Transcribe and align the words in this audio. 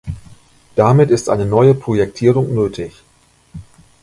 Damit 0.75 1.11
ist 1.11 1.29
eine 1.29 1.45
neue 1.45 1.75
Projektierung 1.75 2.55
nötig. 2.55 3.03